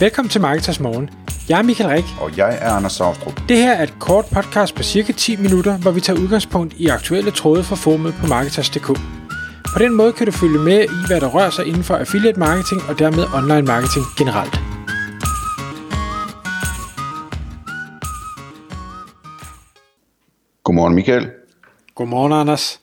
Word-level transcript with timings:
Velkommen 0.00 0.30
til 0.30 0.40
Marketers 0.40 0.80
Morgen. 0.80 1.10
Jeg 1.48 1.58
er 1.58 1.62
Michael 1.62 1.90
Rik. 1.90 2.04
Og 2.20 2.36
jeg 2.36 2.58
er 2.60 2.70
Anders 2.70 2.92
Saustrup. 2.92 3.40
Det 3.48 3.56
her 3.56 3.72
er 3.72 3.82
et 3.82 3.94
kort 4.00 4.24
podcast 4.32 4.74
på 4.74 4.82
cirka 4.82 5.12
10 5.12 5.36
minutter, 5.36 5.78
hvor 5.78 5.90
vi 5.90 6.00
tager 6.00 6.20
udgangspunkt 6.20 6.74
i 6.74 6.86
aktuelle 6.86 7.30
tråde 7.30 7.64
fra 7.64 7.76
formet 7.76 8.14
på 8.20 8.26
Marketers.dk. 8.26 8.86
På 9.74 9.78
den 9.78 9.94
måde 9.94 10.12
kan 10.12 10.26
du 10.26 10.32
følge 10.32 10.58
med 10.58 10.84
i, 10.84 11.06
hvad 11.06 11.20
der 11.20 11.28
rører 11.28 11.50
sig 11.50 11.66
inden 11.66 11.84
for 11.84 11.96
affiliate 11.96 12.38
marketing 12.38 12.80
og 12.88 12.98
dermed 12.98 13.24
online 13.34 13.66
marketing 13.66 14.04
generelt. 14.18 14.54
Godmorgen 20.64 20.94
Michael. 20.94 21.30
Godmorgen, 21.94 22.32
Anders. 22.32 22.80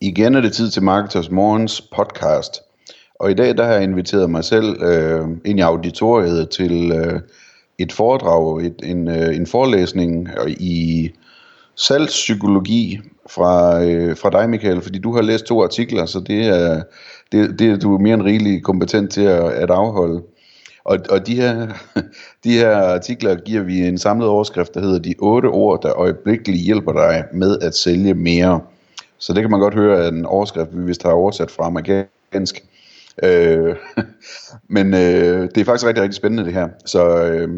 Igen 0.00 0.34
er 0.34 0.40
det 0.40 0.52
tid 0.52 0.70
til 0.70 0.82
Marketers 0.82 1.30
Morgens 1.30 1.80
podcast. 1.96 2.69
Og 3.20 3.30
i 3.30 3.34
dag 3.34 3.56
der 3.56 3.64
har 3.64 3.72
jeg 3.72 3.82
inviteret 3.82 4.30
mig 4.30 4.44
selv 4.44 4.82
øh, 4.82 5.28
ind 5.44 5.58
i 5.58 5.62
auditoriet 5.62 6.50
til 6.50 6.92
øh, 6.92 7.20
et 7.78 7.92
foredrag, 7.92 8.66
et, 8.66 8.74
en, 8.82 9.08
øh, 9.08 9.36
en 9.36 9.46
forelæsning 9.46 10.28
i 10.48 11.10
salgspsykologi 11.76 13.00
fra, 13.30 13.82
øh, 13.84 14.16
fra 14.16 14.30
dig, 14.30 14.50
Michael, 14.50 14.82
fordi 14.82 14.98
du 14.98 15.14
har 15.14 15.22
læst 15.22 15.44
to 15.44 15.62
artikler, 15.62 16.06
så 16.06 16.20
det 16.20 16.46
er, 16.46 16.82
det, 17.32 17.58
det 17.58 17.70
er 17.70 17.76
du 17.76 17.98
mere 17.98 18.14
end 18.14 18.22
rigelig 18.22 18.62
kompetent 18.62 19.12
til 19.12 19.22
at, 19.22 19.52
at 19.52 19.70
afholde. 19.70 20.22
Og, 20.84 20.98
og 21.10 21.26
de, 21.26 21.36
her, 21.36 21.68
de 22.44 22.52
her 22.52 22.76
artikler 22.76 23.34
giver 23.34 23.62
vi 23.62 23.78
en 23.80 23.98
samlet 23.98 24.28
overskrift, 24.28 24.74
der 24.74 24.80
hedder 24.80 24.98
De 24.98 25.14
otte 25.18 25.46
ord, 25.46 25.82
der 25.82 25.98
øjeblikkeligt 25.98 26.62
hjælper 26.62 26.92
dig 26.92 27.24
med 27.32 27.58
at 27.62 27.74
sælge 27.74 28.14
mere. 28.14 28.60
Så 29.18 29.32
det 29.32 29.42
kan 29.42 29.50
man 29.50 29.60
godt 29.60 29.74
høre 29.74 30.04
af 30.04 30.08
en 30.08 30.26
overskrift, 30.26 30.70
vi 30.72 30.84
vist 30.84 31.02
har 31.02 31.10
oversat 31.10 31.50
fra 31.50 31.66
amerikansk. 31.66 32.64
Øh, 33.22 33.76
men 34.76 34.94
øh, 34.94 35.48
det 35.54 35.58
er 35.58 35.64
faktisk 35.64 35.86
rigtig, 35.86 36.02
rigtig 36.02 36.16
spændende 36.16 36.44
det 36.44 36.52
her. 36.52 36.68
Så 36.86 37.24
øh, 37.24 37.48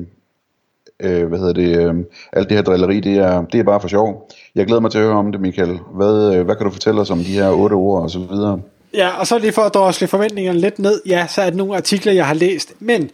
øh, 1.02 1.26
hvad 1.26 1.38
hedder 1.38 1.52
det, 1.52 1.78
øh, 1.78 1.94
alt 2.32 2.48
det 2.48 2.56
her 2.56 2.64
drilleri, 2.64 3.00
det 3.00 3.16
er, 3.16 3.44
det 3.44 3.60
er 3.60 3.64
bare 3.64 3.80
for 3.80 3.88
sjov. 3.88 4.30
Jeg 4.54 4.66
glæder 4.66 4.80
mig 4.80 4.90
til 4.90 4.98
at 4.98 5.04
høre 5.04 5.16
om 5.16 5.32
det, 5.32 5.40
Michael. 5.40 5.78
Hvad, 5.94 6.34
øh, 6.34 6.44
hvad 6.44 6.56
kan 6.56 6.66
du 6.66 6.72
fortælle 6.72 7.00
os 7.00 7.10
om 7.10 7.18
de 7.18 7.24
her 7.32 7.50
otte 7.50 7.74
ord 7.74 8.02
og 8.02 8.10
så 8.10 8.18
videre? 8.18 8.60
Ja, 8.94 9.20
og 9.20 9.26
så 9.26 9.38
lige 9.38 9.52
for 9.52 9.62
at 9.62 9.74
drosle 9.74 10.06
forventningerne 10.06 10.58
lidt 10.58 10.78
ned, 10.78 11.00
ja, 11.06 11.26
så 11.26 11.42
er 11.42 11.46
det 11.46 11.56
nogle 11.56 11.76
artikler, 11.76 12.12
jeg 12.12 12.26
har 12.26 12.34
læst, 12.34 12.72
men 12.78 13.10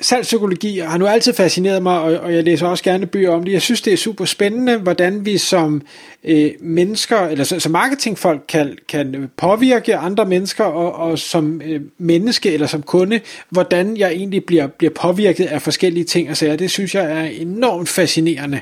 salgspsykologi 0.00 0.78
har 0.78 0.98
nu 0.98 1.06
altid 1.06 1.32
fascineret 1.32 1.82
mig, 1.82 2.00
og, 2.00 2.16
og 2.16 2.34
jeg 2.34 2.44
læser 2.44 2.66
også 2.66 2.84
gerne 2.84 3.06
bøger 3.06 3.30
om 3.30 3.44
det. 3.44 3.52
Jeg 3.52 3.62
synes, 3.62 3.80
det 3.82 3.92
er 3.92 3.96
super 3.96 4.24
spændende, 4.24 4.76
hvordan 4.76 5.24
vi 5.24 5.38
som 5.38 5.82
øh, 6.24 6.50
mennesker, 6.60 7.20
eller 7.20 7.44
som 7.44 7.72
marketingfolk 7.72 8.40
kan, 8.48 8.78
kan 8.88 9.30
påvirke 9.36 9.96
andre 9.96 10.24
mennesker, 10.26 10.64
og, 10.64 11.10
og 11.10 11.18
som 11.18 11.62
øh, 11.64 11.80
menneske 11.98 12.52
eller 12.52 12.66
som 12.66 12.82
kunde, 12.82 13.20
hvordan 13.50 13.96
jeg 13.96 14.10
egentlig 14.12 14.44
bliver, 14.44 14.66
bliver 14.66 14.92
påvirket 14.92 15.46
af 15.46 15.62
forskellige 15.62 16.04
ting 16.04 16.30
og 16.30 16.36
sager. 16.36 16.56
Det 16.56 16.70
synes 16.70 16.94
jeg 16.94 17.12
er 17.12 17.24
enormt 17.24 17.88
fascinerende. 17.88 18.60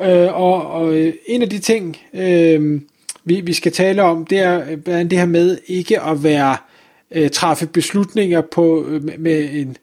Øh, 0.00 0.40
og, 0.40 0.70
og 0.70 0.94
øh, 0.94 1.14
en 1.26 1.42
af 1.42 1.50
de 1.50 1.58
ting, 1.58 1.96
øh, 2.14 2.80
vi, 3.24 3.40
vi 3.40 3.52
skal 3.52 3.72
tale 3.72 4.02
om, 4.02 4.26
det 4.26 4.38
er 4.38 4.62
øh, 4.88 5.10
det 5.10 5.18
her 5.18 5.26
med 5.26 5.58
ikke 5.66 6.00
at 6.00 6.24
være 6.24 6.56
øh, 7.10 7.30
træffe 7.30 7.66
beslutninger 7.66 8.40
på 8.40 8.86
øh, 8.88 9.02
med 9.18 9.48
en 9.52 9.76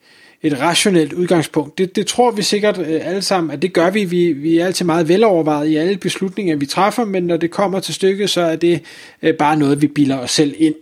et 0.43 0.61
rationelt 0.61 1.13
udgangspunkt. 1.13 1.77
Det, 1.77 1.95
det 1.95 2.07
tror 2.07 2.31
vi 2.31 2.41
sikkert 2.41 2.77
øh, 2.77 3.01
alle 3.03 3.21
sammen, 3.21 3.51
at 3.51 3.61
det 3.61 3.73
gør 3.73 3.89
vi. 3.89 4.03
vi. 4.03 4.33
Vi 4.33 4.57
er 4.57 4.65
altid 4.65 4.85
meget 4.85 5.07
velovervejet 5.07 5.67
i 5.67 5.75
alle 5.75 5.97
beslutninger, 5.97 6.55
vi 6.55 6.65
træffer, 6.65 7.05
men 7.05 7.23
når 7.23 7.37
det 7.37 7.51
kommer 7.51 7.79
til 7.79 7.93
stykket, 7.93 8.29
så 8.29 8.41
er 8.41 8.55
det 8.55 8.81
øh, 9.23 9.33
bare 9.33 9.57
noget, 9.57 9.81
vi 9.81 9.87
bilder 9.87 10.17
os 10.17 10.31
selv 10.31 10.53
ind. 10.57 10.75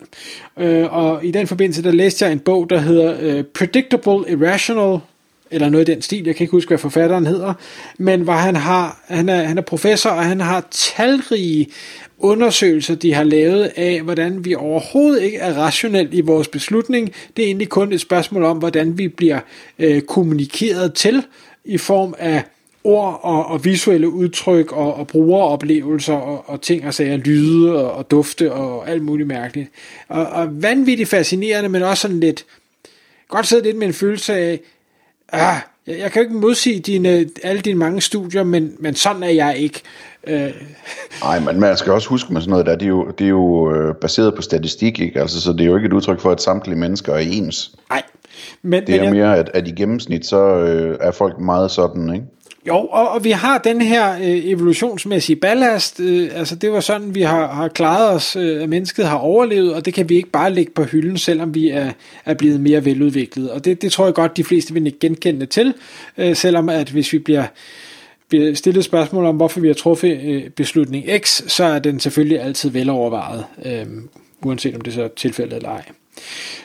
Øh, 0.59 0.94
og 0.94 1.25
i 1.25 1.31
den 1.31 1.47
forbindelse, 1.47 1.83
der 1.83 1.91
læste 1.91 2.25
jeg 2.25 2.31
en 2.31 2.39
bog, 2.39 2.69
der 2.69 2.80
hedder 2.80 3.17
øh, 3.22 3.44
Predictable 3.44 4.31
Irrational 4.31 4.99
eller 5.52 5.70
noget 5.70 5.90
i 5.90 5.92
den 5.92 6.02
stil, 6.02 6.26
jeg 6.26 6.36
kan 6.36 6.44
ikke 6.44 6.52
huske, 6.52 6.70
hvad 6.70 6.78
forfatteren 6.78 7.26
hedder, 7.26 7.53
men 7.98 8.22
hvor 8.22 8.34
han, 8.34 8.56
har, 8.56 9.03
han, 9.08 9.30
er, 9.30 9.44
han 9.44 9.58
er 9.58 9.62
professor, 9.62 10.09
og 10.09 10.23
han 10.23 10.42
har 10.42 10.67
talrige 10.71 11.67
undersøgelser, 12.20 12.95
de 12.95 13.14
har 13.14 13.23
lavet 13.23 13.71
af, 13.76 14.02
hvordan 14.02 14.45
vi 14.45 14.55
overhovedet 14.55 15.21
ikke 15.21 15.38
er 15.38 15.54
rationelt 15.54 16.14
i 16.14 16.21
vores 16.21 16.48
beslutning. 16.48 17.14
Det 17.38 17.44
er 17.44 17.48
egentlig 17.48 17.70
kun 17.70 17.94
et 17.94 18.02
spørgsmål 18.02 18.44
om, 18.44 18.58
hvordan 18.58 18.98
vi 18.98 19.08
bliver 19.08 19.39
øh, 19.80 20.02
kommunikeret 20.02 20.94
til 20.94 21.26
i 21.66 21.77
form 21.77 22.16
af 22.20 22.44
ord 22.83 23.20
og, 23.23 23.45
og 23.45 23.66
visuelle 23.66 24.10
udtryk 24.10 24.71
og, 24.71 24.94
og 24.94 25.08
brugeroplevelser 25.08 26.14
og, 26.14 26.50
og 26.50 26.61
ting 26.61 26.88
og 26.88 26.94
sager, 26.94 27.17
lyde 27.17 27.76
og, 27.76 27.92
og 27.92 28.11
dufte 28.11 28.52
og 28.52 28.89
alt 28.89 29.04
muligt 29.04 29.27
mærkeligt. 29.27 29.70
Og, 30.08 30.26
og 30.26 30.61
vanvittigt 30.64 31.10
fascinerende, 31.10 31.70
men 31.70 31.82
også 31.82 32.02
sådan 32.02 32.20
lidt, 32.20 32.45
godt 33.27 33.48
sidde 33.48 33.64
lidt 33.64 33.77
med 33.77 33.88
en 33.88 33.94
følelse 33.94 34.33
af, 34.33 34.60
ah, 35.32 35.58
jeg, 35.88 35.99
jeg 35.99 36.11
kan 36.11 36.21
jo 36.21 36.26
ikke 36.30 36.39
modsige 36.39 36.80
dine, 36.80 37.26
alle 37.43 37.61
dine 37.61 37.80
mange 37.80 38.02
studier, 38.02 38.43
men, 38.43 38.76
men 38.80 38.95
sådan 38.95 39.23
er 39.23 39.30
jeg 39.30 39.58
ikke. 39.58 39.82
Øh. 40.27 40.52
Nej, 41.23 41.39
men 41.39 41.60
man 41.60 41.77
skal 41.77 41.93
også 41.93 42.10
huske 42.10 42.33
med 42.33 42.42
sådan 42.42 42.49
noget 42.49 42.65
der, 42.65 42.76
det 42.76 42.86
er 42.86 42.89
jo, 42.89 43.11
det 43.17 43.26
er 43.26 43.30
jo 43.30 43.73
øh, 43.73 43.95
baseret 43.95 44.36
på 44.36 44.42
statistik, 44.42 44.99
ikke? 44.99 45.21
Altså, 45.21 45.42
så 45.42 45.54
det 45.54 45.61
er 45.61 45.65
jo 45.65 45.76
ikke 45.76 45.86
et 45.86 45.93
udtryk 45.93 46.20
for, 46.20 46.32
at 46.32 46.42
samtlige 46.42 46.77
mennesker 46.77 47.14
er 47.14 47.20
ens. 47.20 47.71
Nej. 47.89 48.04
Men, 48.61 48.88
det 48.88 48.95
er 48.95 49.04
men 49.04 49.14
mere, 49.14 49.30
jeg... 49.30 49.38
at, 49.38 49.49
at 49.54 49.67
i 49.67 49.71
gennemsnit, 49.71 50.26
så 50.26 50.55
øh, 50.55 50.98
er 51.02 51.11
folk 51.11 51.39
meget 51.39 51.71
sådan, 51.71 52.14
ikke? 52.14 52.26
Jo, 52.67 52.78
og, 52.78 53.10
og 53.10 53.23
vi 53.23 53.32
har 53.32 53.58
den 53.58 53.82
her 53.82 54.14
øh, 54.14 54.45
evolutionsmæssige 54.45 55.36
ballast, 55.36 56.00
øh, 56.00 56.30
altså 56.33 56.55
det 56.55 56.72
var 56.72 56.80
sådan, 56.80 57.16
vi 57.16 57.22
har, 57.22 57.48
har 57.48 57.67
klaret 57.67 58.10
os, 58.10 58.36
øh, 58.36 58.64
at 58.64 58.70
mennesket 58.70 59.05
har 59.05 59.17
overlevet, 59.17 59.73
og 59.73 59.86
det 59.86 59.94
kan 59.94 60.10
vi 60.10 60.16
ikke 60.16 60.30
bare 60.30 60.54
lægge 60.54 60.72
på 60.72 60.83
hylden, 60.83 61.17
selvom 61.17 61.56
vi 61.56 61.70
er, 61.70 61.92
er 62.26 62.33
blevet 62.33 62.60
mere 62.60 62.86
veludviklet. 62.86 63.52
Og 63.52 63.66
det, 63.66 63.82
det 63.82 63.92
tror 63.92 64.06
jeg 64.06 64.14
godt, 64.14 64.38
de 64.38 64.44
fleste 64.44 64.73
vil 64.73 64.86
ikke 64.86 65.00
genkende 65.00 65.45
til, 65.45 65.73
øh, 66.17 66.36
selvom 66.36 66.70
at 66.70 66.89
hvis 66.89 67.14
vi 67.14 67.20
bliver 67.20 67.45
bliver 68.30 68.56
stillet 68.56 68.83
spørgsmål 68.83 69.26
om, 69.26 69.36
hvorfor 69.36 69.60
vi 69.60 69.67
har 69.67 69.73
truffet 69.73 70.22
øh, 70.23 70.50
beslutning 70.50 71.06
X, 71.17 71.42
så 71.48 71.64
er 71.64 71.80
den 71.80 72.00
selvfølgelig 72.00 72.42
altid 72.42 72.70
velovervejet, 72.70 73.45
øh, 73.66 73.86
uanset 74.44 74.76
om 74.76 74.82
det 74.82 74.94
så 74.94 75.04
er 75.04 75.08
tilfældet 75.08 75.56
eller 75.56 75.70
ej. 75.70 75.83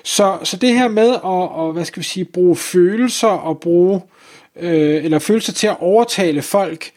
Så, 0.05 0.39
så 0.45 0.57
det 0.57 0.75
her 0.75 0.89
med 0.89 1.11
at, 1.11 1.21
og, 1.23 1.73
hvad 1.73 1.85
skal 1.85 2.01
vi 2.01 2.05
sige, 2.05 2.25
bruge 2.25 2.57
følelser 2.57 3.29
og 3.29 3.61
bruge, 3.61 3.97
øh, 3.97 4.22
øh, 4.61 5.05
eller 5.05 5.19
følelser 5.19 5.53
til 5.53 5.67
at 5.67 5.77
overtale 5.81 6.43
folk 6.43 6.91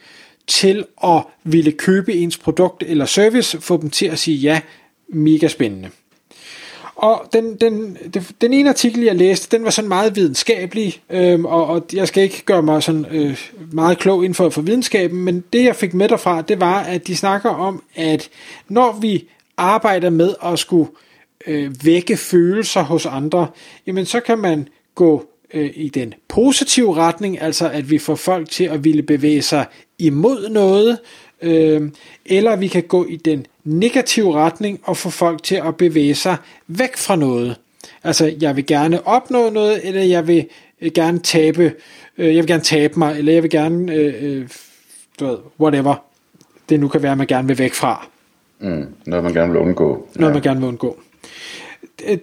til 0.46 0.84
at 1.04 1.22
ville 1.44 1.72
købe 1.72 2.14
ens 2.14 2.38
produkt 2.38 2.82
eller 2.86 3.04
service, 3.04 3.60
få 3.60 3.76
dem 3.80 3.90
til 3.90 4.06
at 4.06 4.18
sige 4.18 4.36
ja, 4.36 4.60
mega 5.08 5.48
spændende. 5.48 5.90
Og 6.96 7.28
den, 7.32 7.56
den, 7.56 7.98
den, 8.40 8.52
ene 8.52 8.68
artikel, 8.68 9.02
jeg 9.02 9.16
læste, 9.16 9.56
den 9.56 9.64
var 9.64 9.70
sådan 9.70 9.88
meget 9.88 10.16
videnskabelig, 10.16 11.00
øh, 11.10 11.44
og, 11.44 11.66
og 11.66 11.86
jeg 11.92 12.08
skal 12.08 12.22
ikke 12.22 12.42
gøre 12.44 12.62
mig 12.62 12.82
sådan 12.82 13.06
øh, 13.10 13.50
meget 13.72 13.98
klog 13.98 14.24
inden 14.24 14.34
for, 14.34 14.50
for 14.50 14.62
videnskaben, 14.62 15.22
men 15.22 15.44
det 15.52 15.64
jeg 15.64 15.76
fik 15.76 15.94
med 15.94 16.08
derfra, 16.08 16.42
det 16.42 16.60
var, 16.60 16.80
at 16.80 17.06
de 17.06 17.16
snakker 17.16 17.50
om, 17.50 17.82
at 17.94 18.28
når 18.68 18.98
vi 19.00 19.28
arbejder 19.56 20.10
med 20.10 20.34
at 20.44 20.58
skulle 20.58 20.90
øh, 21.46 21.84
vække 21.84 22.16
følelser 22.16 22.82
hos 22.82 23.06
andre, 23.06 23.46
jamen 23.86 24.06
så 24.06 24.20
kan 24.20 24.38
man 24.38 24.68
gå 24.94 25.26
øh, 25.54 25.70
i 25.74 25.88
den 25.88 26.14
positive 26.28 26.94
retning, 26.94 27.42
altså 27.42 27.70
at 27.70 27.90
vi 27.90 27.98
får 27.98 28.14
folk 28.14 28.50
til 28.50 28.64
at 28.64 28.84
ville 28.84 29.02
bevæge 29.02 29.42
sig 29.42 29.66
imod 29.98 30.48
noget, 30.48 30.98
øh, 31.42 31.90
eller 32.26 32.56
vi 32.56 32.68
kan 32.68 32.82
gå 32.82 33.04
i 33.04 33.16
den 33.16 33.46
negative 33.64 34.34
retning 34.34 34.80
og 34.82 34.96
få 34.96 35.10
folk 35.10 35.42
til 35.42 35.54
at 35.54 35.76
bevæge 35.76 36.14
sig 36.14 36.36
væk 36.66 36.96
fra 36.96 37.16
noget. 37.16 37.56
Altså, 38.04 38.34
jeg 38.40 38.56
vil 38.56 38.66
gerne 38.66 39.06
opnå 39.06 39.50
noget, 39.50 39.88
eller 39.88 40.02
jeg 40.02 40.26
vil 40.26 40.46
øh, 40.80 40.90
gerne 40.94 41.18
tabe, 41.18 41.72
øh, 42.18 42.34
jeg 42.34 42.42
vil 42.42 42.46
gerne 42.46 42.62
tabe 42.62 42.98
mig, 42.98 43.18
eller 43.18 43.32
jeg 43.32 43.42
vil 43.42 43.50
gerne, 43.50 43.94
øh, 43.94 44.14
øh, 44.20 44.48
du 45.20 45.26
ved, 45.26 45.38
whatever 45.60 45.94
det 46.68 46.80
nu 46.80 46.88
kan 46.88 47.02
være, 47.02 47.16
man 47.16 47.26
gerne 47.26 47.48
vil 47.48 47.58
væk 47.58 47.74
fra. 47.74 48.06
Mm, 48.58 48.86
noget 49.06 49.24
man 49.24 49.34
gerne 49.34 49.52
vil 49.52 49.60
undgå. 49.60 50.08
Noget 50.14 50.30
ja. 50.30 50.34
man 50.34 50.42
gerne 50.42 50.60
vil 50.60 50.68
undgå 50.68 50.98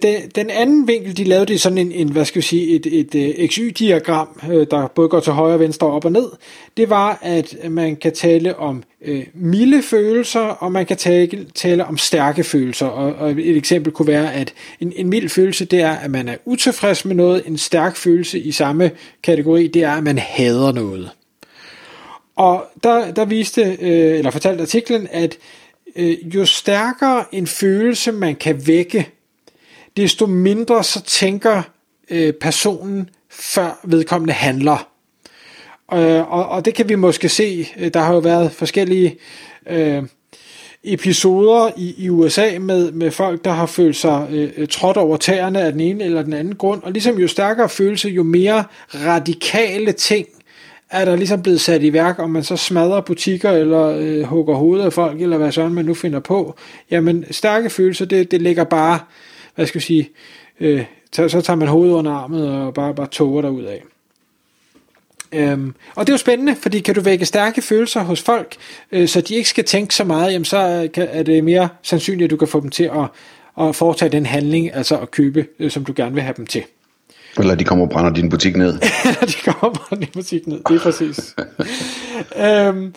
den, 0.02 0.30
den 0.34 0.50
anden 0.50 0.88
vinkel, 0.88 1.16
de 1.16 1.24
lavede 1.24 1.46
det 1.46 1.60
sådan 1.60 1.78
en, 1.78 1.92
en 1.92 2.12
hvad 2.12 2.24
skal 2.24 2.36
vi 2.42 2.46
sige, 2.46 2.68
et, 2.76 2.86
et, 2.86 3.14
øh, 3.14 3.22
et 3.22 3.50
XY-diagram, 3.50 4.40
øh, 4.50 4.66
der 4.70 4.86
både 4.86 5.08
går 5.08 5.20
til 5.20 5.32
højre, 5.32 5.58
venstre, 5.58 5.86
op 5.86 6.04
og 6.04 6.12
ned. 6.12 6.30
Det 6.76 6.90
var, 6.90 7.18
at 7.22 7.56
man 7.70 7.96
kan 7.96 8.14
tale 8.14 8.56
om 8.56 8.82
øh, 9.04 9.26
milde 9.34 9.82
følelser, 9.82 10.40
og 10.40 10.72
man 10.72 10.86
kan 10.86 10.96
tale, 10.96 11.46
tale 11.54 11.84
om 11.84 11.98
stærke 11.98 12.44
følelser. 12.44 12.86
Og, 12.86 13.12
og 13.14 13.30
et 13.30 13.56
eksempel 13.56 13.92
kunne 13.92 14.08
være, 14.08 14.34
at 14.34 14.54
en, 14.80 14.92
en 14.96 15.08
mild 15.08 15.28
følelse, 15.28 15.64
det 15.64 15.80
er, 15.80 15.92
at 15.92 16.10
man 16.10 16.28
er 16.28 16.36
utilfreds 16.44 17.04
med 17.04 17.14
noget. 17.14 17.42
En 17.46 17.58
stærk 17.58 17.96
følelse 17.96 18.40
i 18.40 18.52
samme 18.52 18.90
kategori, 19.22 19.66
det 19.66 19.82
er, 19.82 19.92
at 19.92 20.04
man 20.04 20.18
hader 20.18 20.72
noget. 20.72 21.10
Og 22.36 22.64
der, 22.82 23.12
der 23.12 23.24
viste, 23.24 23.62
øh, 23.80 24.18
eller 24.18 24.30
fortalte 24.30 24.62
artiklen, 24.62 25.08
at 25.10 25.38
øh, 25.96 26.36
jo 26.36 26.44
stærkere 26.44 27.24
en 27.32 27.46
følelse 27.46 28.12
man 28.12 28.36
kan 28.36 28.66
vække, 28.66 29.08
desto 29.96 30.26
mindre 30.26 30.84
så 30.84 31.02
tænker 31.02 31.62
øh, 32.10 32.32
personen, 32.32 33.10
før 33.30 33.80
vedkommende 33.84 34.32
handler. 34.32 34.88
Øh, 35.92 36.32
og, 36.32 36.48
og 36.48 36.64
det 36.64 36.74
kan 36.74 36.88
vi 36.88 36.94
måske 36.94 37.28
se, 37.28 37.68
øh, 37.78 37.94
der 37.94 38.00
har 38.00 38.14
jo 38.14 38.18
været 38.18 38.52
forskellige 38.52 39.18
øh, 39.70 40.02
episoder 40.84 41.70
i, 41.76 41.94
i 41.98 42.10
USA 42.10 42.58
med, 42.58 42.92
med 42.92 43.10
folk, 43.10 43.44
der 43.44 43.50
har 43.50 43.66
følt 43.66 43.96
sig 43.96 44.26
øh, 44.30 44.50
øh, 44.56 44.68
trådt 44.68 44.96
over 44.96 45.16
tæerne 45.16 45.60
af 45.60 45.72
den 45.72 45.80
ene 45.80 46.04
eller 46.04 46.22
den 46.22 46.32
anden 46.32 46.54
grund, 46.54 46.82
og 46.82 46.92
ligesom 46.92 47.18
jo 47.18 47.28
stærkere 47.28 47.68
følelse, 47.68 48.08
jo 48.08 48.22
mere 48.22 48.64
radikale 48.94 49.92
ting 49.92 50.26
er 50.90 51.04
der 51.04 51.16
ligesom 51.16 51.42
blevet 51.42 51.60
sat 51.60 51.82
i 51.82 51.92
værk, 51.92 52.18
om 52.18 52.30
man 52.30 52.44
så 52.44 52.56
smadrer 52.56 53.00
butikker, 53.00 53.50
eller 53.50 53.86
øh, 53.86 54.22
hugger 54.22 54.54
hovedet 54.54 54.84
af 54.84 54.92
folk, 54.92 55.20
eller 55.20 55.38
hvad 55.38 55.52
sådan 55.52 55.72
man 55.72 55.84
nu 55.84 55.94
finder 55.94 56.20
på. 56.20 56.54
Jamen, 56.90 57.24
stærke 57.30 57.70
følelser, 57.70 58.04
det, 58.04 58.30
det 58.30 58.42
ligger 58.42 58.64
bare, 58.64 58.98
hvad 59.54 59.66
skal 59.66 59.78
jeg 59.78 59.82
sige, 59.82 60.10
øh, 60.60 60.84
så 61.12 61.40
tager 61.44 61.54
man 61.54 61.68
hovedet 61.68 61.94
under 61.94 62.12
armet 62.12 62.48
og 62.48 62.74
bare, 62.74 62.94
bare 62.94 63.06
toger 63.06 63.42
derud 63.42 63.64
af. 63.64 63.82
Øhm, 65.32 65.74
og 65.94 66.06
det 66.06 66.12
er 66.12 66.14
jo 66.14 66.18
spændende, 66.18 66.56
fordi 66.56 66.80
kan 66.80 66.94
du 66.94 67.00
vække 67.00 67.26
stærke 67.26 67.62
følelser 67.62 68.00
hos 68.00 68.22
folk, 68.22 68.56
øh, 68.92 69.08
så 69.08 69.20
de 69.20 69.34
ikke 69.34 69.48
skal 69.48 69.64
tænke 69.64 69.94
så 69.94 70.04
meget, 70.04 70.32
jamen 70.32 70.44
så 70.44 70.88
kan, 70.94 71.08
er 71.10 71.22
det 71.22 71.44
mere 71.44 71.68
sandsynligt, 71.82 72.24
at 72.24 72.30
du 72.30 72.36
kan 72.36 72.48
få 72.48 72.60
dem 72.60 72.70
til 72.70 72.84
at, 72.84 73.08
at 73.66 73.76
foretage 73.76 74.08
den 74.08 74.26
handling, 74.26 74.74
altså 74.74 74.98
at 74.98 75.10
købe, 75.10 75.46
øh, 75.58 75.70
som 75.70 75.84
du 75.84 75.92
gerne 75.96 76.14
vil 76.14 76.22
have 76.22 76.34
dem 76.36 76.46
til. 76.46 76.62
Eller 77.38 77.54
de 77.54 77.64
kommer 77.64 77.84
og 77.84 77.90
brænder 77.90 78.12
din 78.12 78.28
butik 78.28 78.56
ned. 78.56 78.68
Eller 79.04 79.26
de 79.26 79.32
kommer 79.44 79.62
og 79.62 79.72
brænder 79.72 80.06
din 80.06 80.12
butik 80.12 80.46
ned, 80.46 80.60
det 80.68 80.76
er 80.76 80.80
præcis. 80.80 81.34
øhm, 82.46 82.94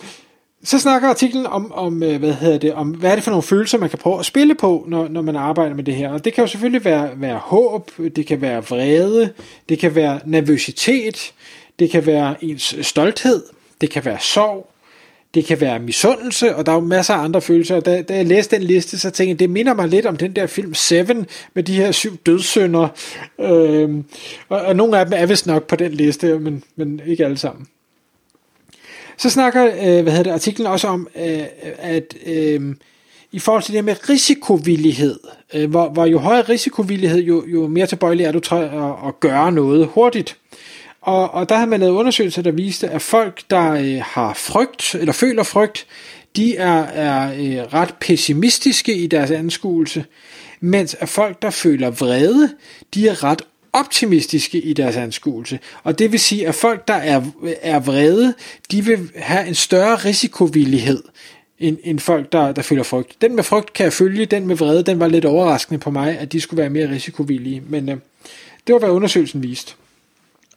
så 0.64 0.78
snakker 0.78 1.08
artiklen 1.08 1.46
om, 1.46 1.72
om, 1.72 2.02
øh, 2.02 2.18
hvad 2.18 2.32
hedder 2.32 2.58
det, 2.58 2.74
om, 2.74 2.90
hvad 2.90 3.10
er 3.10 3.14
det 3.14 3.24
for 3.24 3.30
nogle 3.30 3.42
følelser, 3.42 3.78
man 3.78 3.90
kan 3.90 3.98
prøve 3.98 4.18
at 4.18 4.26
spille 4.26 4.54
på, 4.54 4.84
når, 4.88 5.08
når 5.08 5.22
man 5.22 5.36
arbejder 5.36 5.74
med 5.74 5.84
det 5.84 5.94
her. 5.94 6.10
Og 6.10 6.24
det 6.24 6.34
kan 6.34 6.44
jo 6.44 6.48
selvfølgelig 6.48 6.84
være, 6.84 7.10
være 7.16 7.38
håb, 7.38 7.90
det 8.16 8.26
kan 8.26 8.40
være 8.40 8.64
vrede, 8.64 9.32
det 9.68 9.78
kan 9.78 9.94
være 9.94 10.20
nervøsitet, 10.24 11.32
det 11.78 11.90
kan 11.90 12.06
være 12.06 12.44
ens 12.44 12.76
stolthed, 12.82 13.42
det 13.80 13.90
kan 13.90 14.04
være 14.04 14.18
sorg, 14.20 14.70
det 15.34 15.44
kan 15.44 15.60
være 15.60 15.78
misundelse, 15.78 16.56
og 16.56 16.66
der 16.66 16.72
er 16.72 16.76
jo 16.76 16.80
masser 16.80 17.14
af 17.14 17.24
andre 17.24 17.40
følelser. 17.40 17.76
Og 17.76 17.84
da, 17.84 18.02
da 18.02 18.16
jeg 18.16 18.26
læste 18.26 18.56
den 18.56 18.64
liste, 18.64 18.98
så 18.98 19.10
tænkte 19.10 19.30
jeg, 19.30 19.38
det 19.38 19.50
minder 19.50 19.74
mig 19.74 19.88
lidt 19.88 20.06
om 20.06 20.16
den 20.16 20.36
der 20.36 20.46
film 20.46 20.74
Seven, 20.74 21.26
med 21.54 21.62
de 21.62 21.74
her 21.74 21.92
syv 21.92 22.16
dødssynder. 22.16 22.88
Øhm, 23.40 24.04
og, 24.48 24.60
og 24.60 24.76
nogle 24.76 24.98
af 24.98 25.06
dem 25.06 25.14
er 25.16 25.26
vist 25.26 25.46
nok 25.46 25.66
på 25.66 25.76
den 25.76 25.92
liste, 25.92 26.38
men, 26.38 26.64
men 26.76 27.00
ikke 27.06 27.24
alle 27.24 27.38
sammen. 27.38 27.66
Så 29.18 29.30
snakker 29.30 29.64
øh, 29.64 30.02
hvad 30.02 30.12
hedder 30.12 30.22
det, 30.22 30.30
artiklen 30.30 30.66
også 30.66 30.88
om, 30.88 31.08
øh, 31.16 31.42
at 31.78 32.14
øh, 32.26 32.74
i 33.32 33.38
forhold 33.38 33.62
til 33.62 33.74
det 33.74 33.84
med 33.84 34.08
risikovillighed, 34.08 35.18
øh, 35.54 35.70
hvor, 35.70 35.88
hvor 35.88 36.06
jo 36.06 36.18
højere 36.18 36.42
risikovillighed, 36.42 37.22
jo, 37.22 37.44
jo 37.46 37.66
mere 37.66 37.86
tilbøjelig 37.86 38.26
er 38.26 38.32
du 38.32 38.40
til 38.40 38.54
at, 38.54 38.92
at 39.06 39.20
gøre 39.20 39.52
noget 39.52 39.86
hurtigt. 39.86 40.36
Og, 41.00 41.34
og 41.34 41.48
der 41.48 41.56
har 41.56 41.66
man 41.66 41.80
lavet 41.80 41.92
undersøgelser, 41.92 42.42
der 42.42 42.50
viste, 42.50 42.88
at 42.88 43.02
folk, 43.02 43.42
der 43.50 43.72
øh, 43.72 44.02
har 44.04 44.34
frygt, 44.34 44.94
eller 44.94 45.12
føler 45.12 45.42
frygt, 45.42 45.86
de 46.36 46.56
er, 46.56 46.82
er 46.82 47.32
øh, 47.32 47.72
ret 47.74 47.94
pessimistiske 48.00 48.94
i 48.94 49.06
deres 49.06 49.30
anskuelse, 49.30 50.04
mens 50.60 50.96
at 51.00 51.08
folk, 51.08 51.42
der 51.42 51.50
føler 51.50 51.90
vrede, 51.90 52.50
de 52.94 53.08
er 53.08 53.24
ret 53.24 53.42
optimistiske 53.72 54.60
i 54.60 54.72
deres 54.72 54.96
anskuelse. 54.96 55.58
Og 55.82 55.98
det 55.98 56.12
vil 56.12 56.20
sige, 56.20 56.48
at 56.48 56.54
folk, 56.54 56.88
der 56.88 56.94
er, 56.94 57.22
er 57.62 57.80
vrede, 57.80 58.34
de 58.70 58.84
vil 58.84 59.10
have 59.16 59.48
en 59.48 59.54
større 59.54 59.94
risikovillighed 59.96 61.02
end, 61.58 61.78
end 61.84 61.98
folk, 61.98 62.32
der, 62.32 62.52
der 62.52 62.62
føler 62.62 62.82
frygt. 62.82 63.22
Den 63.22 63.36
med 63.36 63.42
frygt 63.42 63.72
kan 63.72 63.84
jeg 63.84 63.92
følge, 63.92 64.26
den 64.26 64.46
med 64.46 64.56
vrede, 64.56 64.82
den 64.82 65.00
var 65.00 65.08
lidt 65.08 65.24
overraskende 65.24 65.80
på 65.80 65.90
mig, 65.90 66.18
at 66.18 66.32
de 66.32 66.40
skulle 66.40 66.60
være 66.60 66.70
mere 66.70 66.90
risikovillige. 66.90 67.62
Men 67.68 67.88
øh, 67.88 67.96
det 68.66 68.72
var, 68.72 68.78
hvad 68.78 68.90
undersøgelsen 68.90 69.42
viste. 69.42 69.74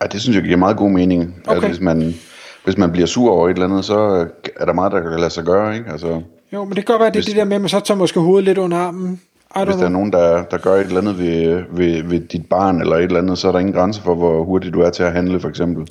Ja, 0.02 0.08
det 0.08 0.22
synes 0.22 0.36
jeg 0.36 0.44
giver 0.44 0.58
meget 0.58 0.78
god 0.78 0.90
mening. 0.90 1.36
Okay. 1.46 1.56
Altså, 1.56 1.68
hvis, 1.68 1.80
man, 1.80 2.16
hvis 2.64 2.78
man 2.78 2.92
bliver 2.92 3.08
sur 3.08 3.32
over 3.32 3.50
et 3.50 3.54
eller 3.54 3.66
andet, 3.66 3.86
så 3.86 4.28
er 4.60 4.66
der 4.66 4.74
meget, 4.74 4.92
der 4.92 5.02
kan 5.02 5.20
lade 5.20 5.30
sig 5.30 5.44
gøre. 5.44 5.78
Ikke? 5.78 5.92
Altså, 5.92 6.22
jo, 6.54 6.64
men 6.64 6.76
det 6.76 6.86
kan 6.86 6.94
godt 6.94 7.00
være, 7.00 7.08
at 7.08 7.14
det 7.14 7.20
er 7.20 7.26
det 7.26 7.36
der 7.36 7.44
med, 7.44 7.56
at 7.56 7.62
man 7.62 7.70
så 7.70 7.80
tager 7.80 7.98
måske 7.98 8.20
hovedet 8.20 8.46
lidt 8.46 8.58
under 8.58 8.78
armen. 8.78 9.22
Hvis 9.66 9.76
der 9.76 9.86
er 9.86 9.90
nogen, 9.90 10.12
der, 10.12 10.44
der 10.44 10.58
gør 10.58 10.76
et 10.76 10.86
eller 10.86 11.02
andet 11.02 11.20
ved, 11.20 11.64
ved, 11.70 12.04
ved 12.04 12.20
dit 12.20 12.46
barn 12.50 12.82
eller 12.82 12.96
et 12.96 13.04
eller 13.04 13.20
andet, 13.20 13.38
så 13.38 13.48
er 13.48 13.52
der 13.52 13.60
ingen 13.60 13.74
grænse 13.74 14.02
for, 14.02 14.16
hvor 14.16 14.44
hurtigt 14.44 14.74
du 14.74 14.82
er 14.82 14.90
til 14.90 15.04
at 15.04 15.12
handle, 15.12 15.40
for 15.40 15.50
eksempel. 15.50 15.88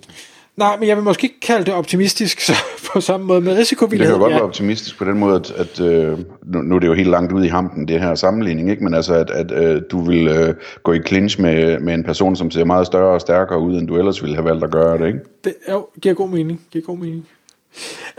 Nej, 0.56 0.76
men 0.78 0.88
jeg 0.88 0.96
vil 0.96 1.04
måske 1.04 1.24
ikke 1.24 1.40
kalde 1.40 1.64
det 1.64 1.74
optimistisk 1.74 2.40
så 2.40 2.52
på 2.92 3.00
samme 3.00 3.26
måde 3.26 3.40
med 3.40 3.56
risikovillighed. 3.56 4.14
Det 4.14 4.18
kan 4.18 4.20
jo 4.20 4.24
godt 4.24 4.32
ja. 4.32 4.36
være 4.36 4.48
optimistisk 4.48 4.98
på 4.98 5.04
den 5.04 5.18
måde, 5.18 5.36
at, 5.36 5.50
at 5.50 5.80
øh, 5.80 6.18
nu, 6.42 6.62
nu 6.62 6.74
er 6.74 6.78
det 6.78 6.86
jo 6.86 6.94
helt 6.94 7.08
langt 7.08 7.32
ud 7.32 7.44
i 7.44 7.48
hampen, 7.48 7.88
det 7.88 8.00
her 8.00 8.14
sammenligning, 8.14 8.70
ikke? 8.70 8.84
men 8.84 8.94
altså, 8.94 9.14
at, 9.14 9.30
at 9.30 9.52
øh, 9.52 9.82
du 9.90 10.00
vil 10.00 10.28
øh, 10.28 10.54
gå 10.82 10.92
i 10.92 11.00
clinch 11.06 11.40
med, 11.40 11.78
med 11.78 11.94
en 11.94 12.04
person, 12.04 12.36
som 12.36 12.50
ser 12.50 12.64
meget 12.64 12.86
større 12.86 13.14
og 13.14 13.20
stærkere 13.20 13.60
ud, 13.60 13.78
end 13.78 13.88
du 13.88 13.96
ellers 13.96 14.22
ville 14.22 14.36
have 14.36 14.44
valgt 14.44 14.64
at 14.64 14.70
gøre 14.70 14.98
det, 14.98 15.06
ikke? 15.06 15.18
Det 15.44 15.54
jo, 15.70 15.86
giver 16.02 16.14
god 16.14 16.28
mening, 16.28 16.60
giver 16.70 16.84
god 16.84 16.98
mening. 16.98 17.26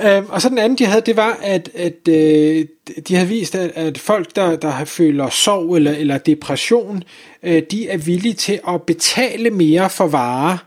Øhm, 0.02 0.26
og 0.30 0.42
så 0.42 0.50
den 0.50 0.58
anden, 0.58 0.78
de 0.78 0.86
havde, 0.86 1.02
det 1.06 1.18
var, 1.18 1.40
at, 1.42 1.70
at 1.76 2.08
øh, 2.10 2.66
de 3.08 3.16
havde 3.16 3.30
vist, 3.30 3.56
at, 3.56 3.72
at 3.76 3.98
folk, 3.98 4.36
der, 4.36 4.56
der 4.56 4.86
føler 4.86 5.30
sorg 5.30 5.76
eller, 5.76 5.92
eller 5.92 6.18
depression, 6.18 7.04
øh, 7.44 7.62
de 7.72 7.90
er 7.90 7.98
villige 7.98 8.34
til 8.34 8.60
at 8.68 8.82
betale 8.82 9.50
mere 9.50 9.90
for 9.90 10.08
varer, 10.08 10.58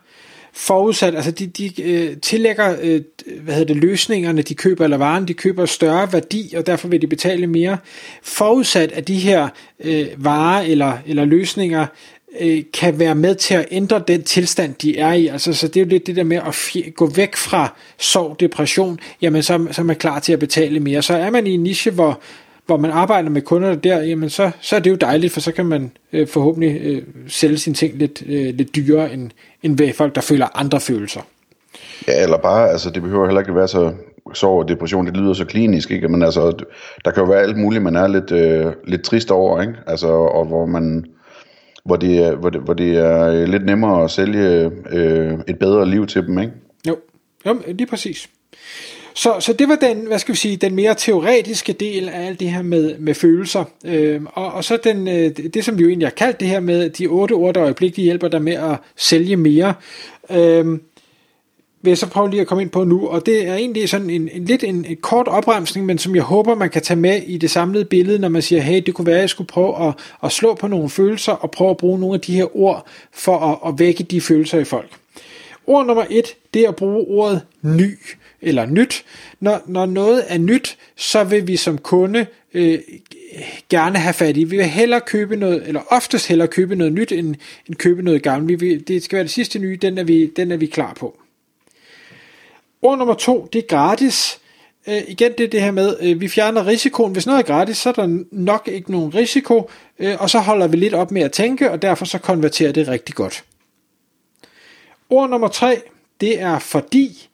forudsat, 0.57 1.15
altså 1.15 1.31
de, 1.31 1.47
de 1.47 1.83
øh, 1.83 2.17
tillægger, 2.17 2.77
øh, 2.83 3.01
hvad 3.41 3.55
hedder 3.55 3.75
det, 3.75 3.83
løsningerne, 3.83 4.43
de 4.43 4.55
køber, 4.55 4.85
eller 4.85 4.97
varen, 4.97 5.29
de 5.29 5.35
køber 5.35 5.67
større 5.67 6.13
værdi, 6.13 6.55
og 6.57 6.67
derfor 6.67 6.89
vil 6.89 7.03
de 7.03 7.07
betale 7.07 7.47
mere, 7.47 7.79
forudsat 8.23 8.93
at 8.93 9.09
de 9.09 9.19
her 9.19 9.49
øh, 9.85 10.07
varer 10.17 10.63
eller, 10.63 10.99
eller 11.07 11.25
løsninger 11.25 11.87
øh, 12.41 12.63
kan 12.73 12.99
være 12.99 13.15
med 13.15 13.35
til 13.35 13.55
at 13.55 13.67
ændre 13.71 14.03
den 14.09 14.23
tilstand, 14.23 14.75
de 14.75 14.99
er 14.99 15.13
i. 15.13 15.27
Altså, 15.27 15.53
så 15.53 15.69
det 15.69 15.77
er 15.77 15.85
jo 15.85 15.89
lidt 15.89 16.07
det 16.07 16.17
der 16.17 16.25
med 16.25 16.37
at 16.37 16.43
fj- 16.43 16.91
gå 16.91 17.07
væk 17.07 17.37
fra 17.37 17.75
sorg, 17.99 18.41
depression, 18.41 18.99
jamen 19.23 19.43
så, 19.43 19.67
så 19.71 19.83
er 19.83 19.85
man 19.85 19.97
klar 19.97 20.19
til 20.19 20.33
at 20.33 20.39
betale 20.39 20.81
mere. 20.81 21.03
Så 21.03 21.15
er 21.15 21.31
man 21.31 21.47
i 21.47 21.51
en 21.51 21.63
niche, 21.63 21.91
hvor, 21.91 22.21
hvor 22.67 22.77
man 22.77 22.91
arbejder 22.91 23.31
med 23.31 23.43
kunder 23.43 23.75
der, 23.75 24.01
jamen 24.01 24.31
så, 24.31 24.51
så 24.61 24.77
er 24.77 24.81
det 24.81 24.91
jo 24.91 24.97
dejligt, 24.97 25.33
for 25.33 25.41
så 25.41 25.53
kan 25.53 25.67
man 25.67 25.91
øh, 26.13 26.29
forhåbentlig 26.29 26.81
øh, 26.83 27.03
sælge 27.29 27.59
sine 27.59 27.75
ting 27.75 27.99
lidt, 27.99 28.23
øh, 28.27 28.55
lidt 28.55 28.77
dyrere, 28.77 29.13
end, 29.13 29.31
end 29.63 29.79
ved 29.79 29.93
folk, 29.93 30.15
der 30.15 30.21
føler 30.21 30.59
andre 30.59 30.81
følelser. 30.81 31.21
Ja, 32.09 32.23
eller 32.23 32.39
bare, 32.39 32.71
altså 32.71 32.91
det 32.91 33.03
behøver 33.03 33.27
heller 33.27 33.41
ikke 33.41 33.55
være 33.55 33.69
så 33.69 33.93
sorg 34.35 34.63
og 34.63 34.69
depression, 34.69 35.07
det 35.07 35.17
lyder 35.17 35.35
så 35.35 35.45
klinisk, 35.45 35.91
ikke? 35.91 36.09
Men 36.09 36.23
altså, 36.23 36.65
der 37.05 37.11
kan 37.11 37.23
jo 37.23 37.29
være 37.29 37.43
alt 37.43 37.57
muligt, 37.57 37.83
man 37.83 37.97
er 37.97 38.09
lidt, 38.09 38.33
øh, 38.33 38.73
lidt 38.87 39.03
trist 39.03 39.31
over, 39.31 39.61
ikke? 39.61 39.75
Altså, 39.87 40.09
og 40.09 40.45
hvor 40.45 40.67
man, 40.67 41.05
hvor 41.85 41.97
det, 41.97 42.37
hvor 42.37 42.51
det, 42.51 42.61
hvor 42.61 42.75
det 42.75 42.97
er 42.97 43.29
øh, 43.29 43.49
lidt 43.49 43.65
nemmere 43.65 44.05
at 44.05 44.11
sælge 44.11 44.71
øh, 44.91 45.33
et 45.49 45.59
bedre 45.59 45.91
liv 45.91 46.07
til 46.07 46.27
dem, 46.27 46.39
ikke? 46.39 46.53
Jo, 46.89 46.97
jo 47.47 47.63
lige 47.67 47.87
præcis. 47.87 48.29
Så, 49.15 49.41
så 49.41 49.53
det 49.53 49.69
var 49.69 49.77
den, 49.77 50.07
hvad 50.07 50.19
skal 50.19 50.33
vi 50.33 50.39
sige, 50.39 50.57
den 50.57 50.75
mere 50.75 50.95
teoretiske 50.99 51.73
del 51.73 52.09
af 52.09 52.27
alt 52.27 52.41
det 52.41 52.51
her 52.51 52.63
med, 52.63 52.99
med 52.99 53.15
følelser. 53.15 53.65
Øhm, 53.85 54.27
og, 54.33 54.53
og 54.53 54.65
så 54.65 54.79
den, 54.85 55.09
øh, 55.09 55.31
det, 55.55 55.65
som 55.65 55.79
vi 55.79 55.83
jo 55.83 55.89
egentlig 55.89 56.09
har 56.09 56.15
kaldt 56.15 56.41
det 56.41 56.49
her 56.49 56.61
med 56.61 56.91
de 56.91 57.07
otte 57.07 57.33
ord, 57.33 57.55
der 57.55 57.63
øjeblikkeligt 57.63 58.05
hjælper 58.05 58.29
dig 58.29 58.43
med 58.43 58.53
at 58.53 58.77
sælge 58.97 59.37
mere. 59.37 59.75
Øhm, 60.31 60.81
vil 61.85 61.91
jeg 61.91 61.99
så 61.99 62.07
prøve 62.07 62.31
lige 62.31 62.41
at 62.41 62.47
komme 62.47 62.63
ind 62.63 62.71
på 62.71 62.85
nu, 62.85 63.09
og 63.09 63.27
det 63.27 63.47
er 63.47 63.55
egentlig 63.55 63.89
sådan 63.89 64.11
en, 64.11 64.29
en 64.33 64.45
lidt 64.45 64.65
en, 64.65 64.85
en 64.85 64.97
kort 64.97 65.29
opremsning, 65.29 65.87
men 65.87 65.99
som 65.99 66.15
jeg 66.15 66.23
håber, 66.23 66.55
man 66.55 66.71
kan 66.71 66.83
tage 66.83 67.01
med 67.01 67.23
i 67.23 67.39
det 67.39 67.51
samlede 67.51 67.85
billede, 67.85 68.19
når 68.19 68.29
man 68.29 68.43
siger, 68.43 68.63
hey, 68.63 68.83
det 68.87 68.95
kunne 68.95 69.07
være, 69.07 69.17
at 69.17 69.21
jeg 69.21 69.31
skulle 69.31 69.49
prøve 69.49 69.89
at, 69.89 69.95
at 70.25 70.33
slå 70.33 70.55
på 70.55 70.67
nogle 70.67 70.91
følelser, 70.91 71.33
og 71.33 71.51
prøve 71.51 71.71
at 71.71 71.77
bruge 71.77 72.01
nogle 72.01 72.15
af 72.15 72.21
de 72.21 72.35
her 72.35 72.57
ord, 72.57 72.87
for 73.13 73.39
at, 73.39 73.69
at 73.69 73.79
vække 73.79 74.03
de 74.03 74.21
følelser 74.21 74.59
i 74.59 74.65
folk. 74.65 74.91
Ord 75.67 75.87
nummer 75.87 76.05
et, 76.11 76.27
det 76.55 76.65
er 76.65 76.69
at 76.69 76.77
bruge 76.77 77.05
ordet 77.09 77.43
ny 77.63 77.99
eller 78.43 78.67
nyt. 78.67 79.05
Når, 79.41 79.63
når 79.67 79.87
noget 79.87 80.25
er 80.29 80.39
nyt, 80.39 80.79
så 80.97 81.25
vil 81.25 81.47
vi 81.47 81.57
som 81.57 81.79
kunde 81.79 82.27
øh, 82.55 82.79
gerne 83.71 83.99
have 83.99 84.15
fat 84.15 84.37
i. 84.37 84.45
Vi 84.45 84.57
vil 84.57 84.65
hellere 84.65 85.01
købe 85.01 85.37
noget, 85.37 85.63
eller 85.67 85.81
oftest 85.91 86.29
hellere 86.29 86.49
købe 86.49 86.77
noget 86.77 86.93
nyt, 86.93 87.13
end, 87.13 87.35
end 87.69 87.77
købe 87.77 88.03
noget 88.03 88.23
gammelt. 88.23 88.49
Vi 88.49 88.67
vil, 88.67 88.89
det 88.89 89.03
skal 89.03 89.17
være 89.17 89.25
det 89.25 89.31
sidste 89.31 89.59
nye, 89.59 89.79
den 89.83 89.99
er 89.99 90.05
vi, 90.05 90.27
den 90.37 90.53
er 90.53 90.57
vi 90.57 90.67
klar 90.67 90.95
på. 90.95 91.17
Ord 92.85 92.99
nummer 92.99 93.15
to, 93.15 93.49
det 93.53 93.59
er 93.59 93.67
gratis. 93.67 94.41
Øh, 94.87 95.03
igen 95.09 95.33
det 95.39 95.45
er 95.45 95.49
det 95.49 95.63
her 95.63 95.71
med, 95.71 95.97
øh, 96.01 96.21
vi 96.21 96.29
fjerner 96.29 96.67
risikoen. 96.67 97.13
Hvis 97.13 97.27
noget 97.27 97.39
er 97.39 97.47
gratis, 97.47 97.77
så 97.77 97.89
er 97.89 97.93
der 97.93 98.25
nok 98.33 98.69
ikke 98.73 98.93
nogen 98.93 99.15
risiko, 99.15 99.71
øh, 99.99 100.17
og 100.21 100.31
så 100.31 100.39
holder 100.39 100.67
vi 100.67 100.77
lidt 100.77 100.95
op 100.95 101.11
med 101.11 101.23
at 101.23 101.33
tænke, 101.33 101.71
og 101.71 101.83
derfor 101.83 102.05
så 102.05 102.19
konverterer 102.19 102.73
det 102.73 102.89
rigtig 102.89 103.15
godt. 103.15 103.45
Ord 105.11 105.31
nummer 105.31 105.49
tre, 105.49 105.81
det 106.21 106.41
er 106.41 106.59
fordi. 106.59 107.29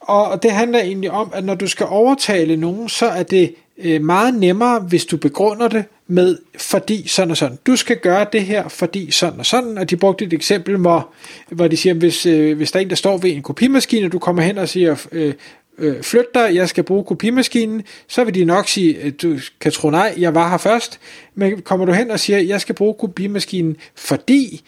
Og 0.00 0.42
det 0.42 0.50
handler 0.50 0.78
egentlig 0.78 1.10
om, 1.10 1.30
at 1.34 1.44
når 1.44 1.54
du 1.54 1.66
skal 1.66 1.86
overtale 1.86 2.56
nogen, 2.56 2.88
så 2.88 3.06
er 3.06 3.22
det 3.22 3.54
øh, 3.78 4.02
meget 4.02 4.34
nemmere, 4.34 4.80
hvis 4.80 5.04
du 5.04 5.16
begrunder 5.16 5.68
det 5.68 5.84
med 6.10 6.38
fordi 6.56 7.08
sådan 7.08 7.30
og 7.30 7.36
sådan. 7.36 7.58
Du 7.66 7.76
skal 7.76 7.96
gøre 7.96 8.26
det 8.32 8.42
her, 8.42 8.68
fordi 8.68 9.10
sådan 9.10 9.38
og 9.38 9.46
sådan. 9.46 9.78
Og 9.78 9.90
de 9.90 9.96
brugte 9.96 10.24
et 10.24 10.32
eksempel, 10.32 10.76
hvor, 10.76 11.08
hvor 11.48 11.68
de 11.68 11.76
siger, 11.76 11.94
hvis, 11.94 12.26
øh, 12.26 12.56
hvis 12.56 12.72
der 12.72 12.78
er 12.78 12.82
en, 12.82 12.90
der 12.90 12.96
står 12.96 13.18
ved 13.18 13.30
en 13.30 13.42
kopimaskine, 13.42 14.06
og 14.06 14.12
du 14.12 14.18
kommer 14.18 14.42
hen 14.42 14.58
og 14.58 14.68
siger, 14.68 15.06
øh, 15.12 15.34
øh, 15.78 16.02
flyt 16.02 16.34
dig, 16.34 16.54
jeg 16.54 16.68
skal 16.68 16.84
bruge 16.84 17.04
kopimaskinen, 17.04 17.82
så 18.08 18.24
vil 18.24 18.34
de 18.34 18.44
nok 18.44 18.68
sige, 18.68 19.10
du 19.10 19.38
kan 19.60 19.72
tro 19.72 19.90
nej, 19.90 20.14
jeg 20.18 20.34
var 20.34 20.50
her 20.50 20.58
først. 20.58 21.00
Men 21.34 21.62
kommer 21.62 21.86
du 21.86 21.92
hen 21.92 22.10
og 22.10 22.20
siger, 22.20 22.38
jeg 22.38 22.60
skal 22.60 22.74
bruge 22.74 22.94
kopimaskinen, 22.94 23.76
fordi 23.94 24.62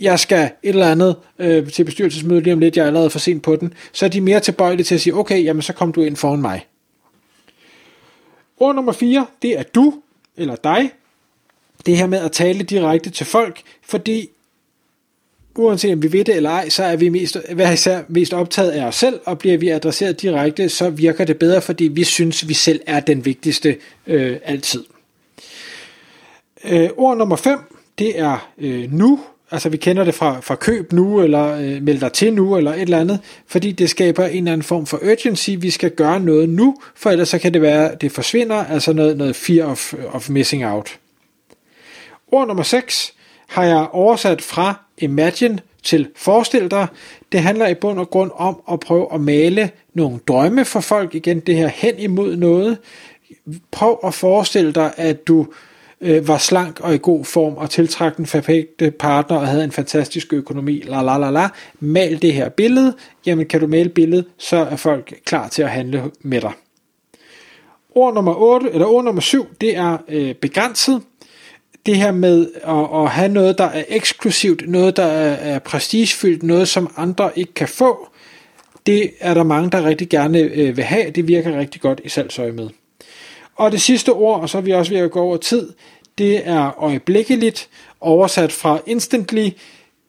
jeg 0.00 0.18
skal 0.18 0.44
et 0.62 0.68
eller 0.68 0.90
andet 0.90 1.16
øh, 1.38 1.70
til 1.70 1.84
bestyrelsesmødet 1.84 2.44
lige 2.44 2.54
om 2.54 2.60
lidt, 2.60 2.76
jeg 2.76 2.82
er 2.82 2.86
allerede 2.86 3.10
for 3.10 3.18
sent 3.18 3.42
på 3.42 3.56
den, 3.56 3.74
så 3.92 4.04
er 4.04 4.08
de 4.08 4.20
mere 4.20 4.40
tilbøjelige 4.40 4.84
til 4.84 4.94
at 4.94 5.00
sige, 5.00 5.14
okay, 5.14 5.44
jamen 5.44 5.62
så 5.62 5.72
kom 5.72 5.92
du 5.92 6.02
ind 6.02 6.16
foran 6.16 6.40
mig. 6.40 6.66
Ord 8.60 8.74
nummer 8.74 8.92
4, 8.92 9.26
det 9.42 9.58
er 9.58 9.62
du, 9.62 9.94
eller 10.36 10.56
dig. 10.56 10.90
Det 11.86 11.96
her 11.96 12.06
med 12.06 12.18
at 12.18 12.32
tale 12.32 12.62
direkte 12.62 13.10
til 13.10 13.26
folk, 13.26 13.62
fordi 13.82 14.28
uanset 15.58 15.92
om 15.92 16.02
vi 16.02 16.12
ved 16.12 16.24
det 16.24 16.36
eller 16.36 16.50
ej, 16.50 16.68
så 16.68 16.84
er 16.84 16.96
vi 16.96 17.08
mest, 17.08 17.36
hver 17.54 17.72
især 17.72 18.02
mest 18.08 18.32
optaget 18.32 18.70
af 18.70 18.84
os 18.84 18.94
selv, 18.94 19.20
og 19.24 19.38
bliver 19.38 19.58
vi 19.58 19.68
adresseret 19.68 20.22
direkte, 20.22 20.68
så 20.68 20.90
virker 20.90 21.24
det 21.24 21.38
bedre, 21.38 21.62
fordi 21.62 21.84
vi 21.84 22.04
synes, 22.04 22.48
vi 22.48 22.54
selv 22.54 22.80
er 22.86 23.00
den 23.00 23.24
vigtigste 23.24 23.76
øh, 24.06 24.36
altid. 24.44 24.84
Øh, 26.64 26.90
ord 26.96 27.16
nummer 27.16 27.36
5, 27.36 27.58
det 27.98 28.20
er 28.20 28.52
øh, 28.58 28.92
nu, 28.92 29.20
altså 29.50 29.68
vi 29.68 29.76
kender 29.76 30.04
det 30.04 30.14
fra, 30.14 30.40
fra 30.40 30.54
køb 30.54 30.92
nu, 30.92 31.22
eller 31.22 31.52
øh, 31.52 31.82
meld 31.82 32.00
dig 32.00 32.12
til 32.12 32.34
nu, 32.34 32.56
eller 32.56 32.72
et 32.72 32.80
eller 32.80 33.00
andet, 33.00 33.20
fordi 33.46 33.72
det 33.72 33.90
skaber 33.90 34.24
en 34.24 34.36
eller 34.36 34.52
anden 34.52 34.64
form 34.64 34.86
for 34.86 34.96
urgency, 34.96 35.50
vi 35.58 35.70
skal 35.70 35.90
gøre 35.90 36.20
noget 36.20 36.48
nu, 36.48 36.76
for 36.94 37.10
ellers 37.10 37.28
så 37.28 37.38
kan 37.38 37.54
det 37.54 37.62
være, 37.62 37.94
det 38.00 38.12
forsvinder, 38.12 38.64
altså 38.64 38.92
noget, 38.92 39.16
noget 39.16 39.36
fear 39.36 39.66
of, 39.66 39.94
of 40.08 40.30
missing 40.30 40.66
out. 40.66 40.98
Ord 42.32 42.46
nummer 42.46 42.62
6 42.62 43.14
har 43.46 43.64
jeg 43.64 43.86
oversat 43.92 44.42
fra 44.42 44.80
imagine 44.98 45.58
til 45.82 46.08
forestil 46.16 46.70
dig. 46.70 46.86
Det 47.32 47.40
handler 47.40 47.66
i 47.66 47.74
bund 47.74 47.98
og 47.98 48.10
grund 48.10 48.30
om 48.34 48.62
at 48.72 48.80
prøve 48.80 49.14
at 49.14 49.20
male 49.20 49.70
nogle 49.94 50.18
drømme 50.28 50.64
for 50.64 50.80
folk, 50.80 51.14
igen 51.14 51.40
det 51.40 51.56
her 51.56 51.68
hen 51.68 51.98
imod 51.98 52.36
noget. 52.36 52.78
Prøv 53.70 53.98
at 54.04 54.14
forestille 54.14 54.72
dig, 54.72 54.92
at 54.96 55.28
du 55.28 55.46
øh, 56.00 56.28
var 56.28 56.38
slank 56.38 56.80
og 56.80 56.94
i 56.94 56.98
god 57.02 57.24
form 57.24 57.54
og 57.56 57.70
tiltrak 57.70 58.16
den 58.16 58.26
perfekte 58.26 58.90
partner 58.90 59.36
og 59.36 59.46
havde 59.46 59.64
en 59.64 59.72
fantastisk 59.72 60.32
økonomi, 60.32 60.82
la 60.86 61.02
la 61.02 61.18
la 61.18 61.30
la. 61.30 61.48
Mal 61.80 62.22
det 62.22 62.32
her 62.32 62.48
billede, 62.48 62.94
jamen 63.26 63.46
kan 63.46 63.60
du 63.60 63.66
male 63.66 63.88
billedet, 63.88 64.24
så 64.38 64.56
er 64.56 64.76
folk 64.76 65.14
klar 65.24 65.48
til 65.48 65.62
at 65.62 65.70
handle 65.70 66.02
med 66.20 66.40
dig. 66.40 66.52
Ord 67.94 68.14
nummer 68.14 68.34
8, 68.34 68.70
eller 68.72 68.86
ord 68.86 69.04
nummer 69.04 69.22
7, 69.22 69.46
det 69.60 69.76
er 69.76 69.98
øh, 70.08 70.34
begrænset. 70.34 71.02
Det 71.86 71.96
her 71.96 72.12
med 72.12 72.46
at, 72.62 73.04
at 73.04 73.10
have 73.10 73.28
noget, 73.28 73.58
der 73.58 73.64
er 73.64 73.84
eksklusivt, 73.88 74.68
noget, 74.68 74.96
der 74.96 75.04
er, 75.04 75.54
er 75.54 75.58
prestigefyldt, 75.58 76.42
noget, 76.42 76.68
som 76.68 76.92
andre 76.96 77.38
ikke 77.38 77.54
kan 77.54 77.68
få, 77.68 78.08
det 78.86 79.10
er 79.20 79.34
der 79.34 79.42
mange, 79.42 79.70
der 79.70 79.84
rigtig 79.84 80.08
gerne 80.08 80.38
øh, 80.38 80.76
vil 80.76 80.84
have. 80.84 81.10
Det 81.10 81.28
virker 81.28 81.58
rigtig 81.58 81.80
godt 81.80 82.00
i 82.04 82.08
salgsøje 82.08 82.52
med. 82.52 82.68
Og 83.56 83.72
det 83.72 83.80
sidste 83.80 84.12
ord, 84.12 84.40
og 84.40 84.48
så 84.48 84.58
er 84.58 84.62
vi 84.62 84.72
også 84.72 84.92
ved 84.92 85.00
at 85.00 85.10
gå 85.10 85.20
over 85.20 85.36
tid, 85.36 85.72
det 86.18 86.48
er 86.48 86.82
øjeblikkeligt, 86.82 87.68
oversat 88.00 88.52
fra 88.52 88.78
instantly. 88.86 89.48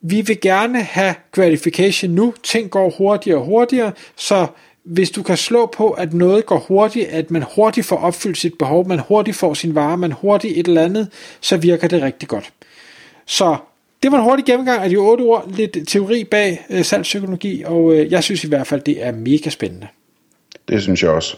Vi 0.02 0.22
vil 0.22 0.42
gerne 0.42 0.82
have 0.82 1.16
gratification 1.32 2.12
nu. 2.12 2.34
Ting 2.44 2.70
går 2.70 2.90
hurtigere 2.98 3.40
og 3.40 3.46
hurtigere, 3.46 3.92
så 4.16 4.48
hvis 4.84 5.12
du 5.12 5.24
kan 5.24 5.38
slå 5.38 5.66
på, 5.66 5.90
at 5.90 6.14
noget 6.14 6.46
går 6.46 6.60
hurtigt, 6.60 7.08
at 7.08 7.32
man 7.32 7.44
hurtigt 7.56 7.86
får 7.86 7.98
opfyldt 7.98 8.38
sit 8.38 8.58
behov, 8.60 8.88
man 8.88 9.00
hurtigt 9.00 9.38
får 9.38 9.54
sin 9.54 9.76
vare, 9.76 9.98
man 9.98 10.12
hurtigt 10.12 10.58
et 10.58 10.68
eller 10.68 10.82
andet, 10.82 11.10
så 11.42 11.58
virker 11.58 11.88
det 11.88 12.02
rigtig 12.02 12.30
godt. 12.30 12.54
Så 13.26 13.58
det 14.04 14.12
var 14.12 14.18
en 14.18 14.24
hurtig 14.24 14.46
gennemgang 14.46 14.84
af 14.84 14.90
de 14.90 14.98
otte 14.98 15.22
ord, 15.22 15.52
lidt 15.52 15.78
teori 15.88 16.24
bag 16.24 16.66
øh, 16.70 16.86
salgspsykologi, 16.86 17.64
og 17.66 17.94
øh, 17.94 18.12
jeg 18.12 18.24
synes 18.24 18.44
i 18.44 18.48
hvert 18.48 18.68
fald, 18.68 18.82
det 18.82 19.06
er 19.06 19.12
mega 19.12 19.50
spændende. 19.50 19.88
Det 20.68 20.82
synes 20.82 21.04
jeg 21.04 21.12
også. 21.12 21.38